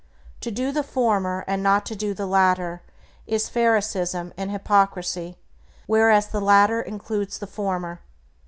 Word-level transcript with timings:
To 0.39 0.49
do 0.49 0.71
the 0.71 0.81
former, 0.81 1.43
and 1.45 1.61
not 1.61 1.85
to 1.85 1.95
do 1.95 2.15
the 2.15 2.25
latter, 2.25 2.81
is 3.27 3.49
pharisaism 3.49 4.33
and 4.35 4.49
hypocrisy, 4.49 5.37
whereas 5.85 6.25
the 6.29 6.41
latter 6.41 6.81
includes 6.81 7.37
the 7.37 7.45
former. 7.45 7.99